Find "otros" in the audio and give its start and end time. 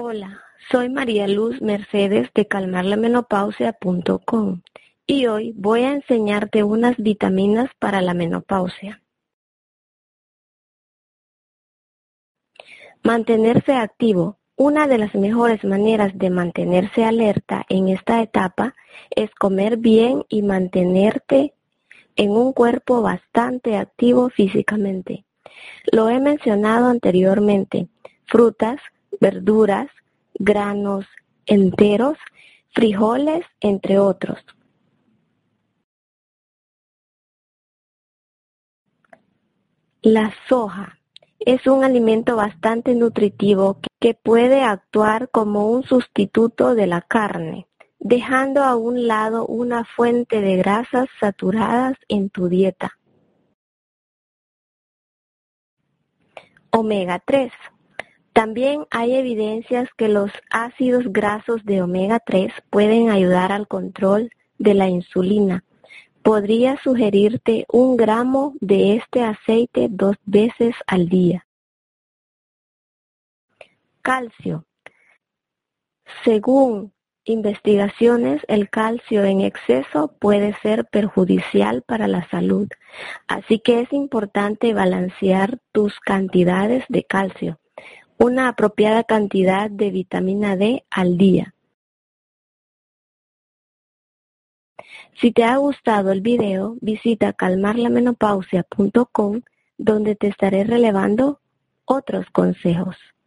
33.98-34.38, 101.84-102.26